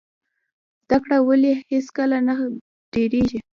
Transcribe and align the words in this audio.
زده 0.85 0.97
کړه 1.03 1.17
ولې 1.27 1.53
هیڅکله 1.71 2.17
نه 2.27 2.33
دریږي؟ 2.93 3.39